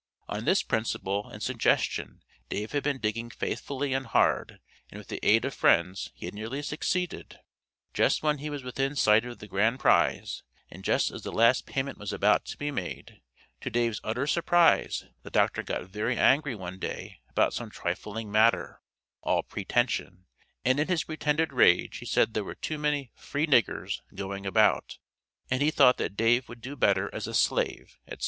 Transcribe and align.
On 0.27 0.45
this 0.45 0.63
principle 0.63 1.29
and 1.29 1.43
suggestion 1.43 2.23
Dave 2.49 2.71
had 2.71 2.81
been 2.81 2.97
digging 2.97 3.29
faithfully 3.29 3.93
and 3.93 4.07
hard, 4.07 4.59
and 4.89 4.97
with 4.97 5.09
the 5.09 5.19
aid 5.21 5.45
of 5.45 5.53
friends 5.53 6.09
he 6.15 6.25
had 6.25 6.33
nearly 6.33 6.63
succeeded. 6.63 7.39
Just 7.93 8.23
when 8.23 8.39
he 8.39 8.49
was 8.49 8.63
within 8.63 8.95
sight 8.95 9.25
of 9.25 9.37
the 9.37 9.45
grand 9.47 9.79
prize, 9.79 10.41
and 10.71 10.83
just 10.83 11.11
as 11.11 11.21
the 11.21 11.31
last 11.31 11.67
payment 11.67 11.99
was 11.99 12.11
about 12.11 12.45
to 12.45 12.57
be 12.57 12.71
made, 12.71 13.21
to 13.59 13.69
Dave's 13.69 14.01
utter 14.03 14.25
surprise 14.25 15.05
the 15.21 15.29
Doctor 15.29 15.61
got 15.61 15.83
very 15.83 16.17
angry 16.17 16.55
one 16.55 16.79
day 16.79 17.19
about 17.29 17.53
some 17.53 17.69
trifling 17.69 18.31
matter 18.31 18.81
(all 19.21 19.43
pretension) 19.43 20.25
and 20.65 20.79
in 20.79 20.87
his 20.87 21.03
pretended 21.03 21.53
rage 21.53 21.99
he 21.99 22.07
said 22.07 22.33
there 22.33 22.43
were 22.43 22.55
too 22.55 22.79
many 22.79 23.11
"free 23.13 23.45
niggers" 23.45 24.01
going 24.15 24.47
about, 24.47 24.97
and 25.51 25.61
he 25.61 25.69
thought 25.69 25.97
that 25.97 26.17
Dave 26.17 26.49
would 26.49 26.61
do 26.61 26.75
better 26.75 27.07
as 27.13 27.27
a 27.27 27.35
slave, 27.35 27.99
etc. 28.07 28.19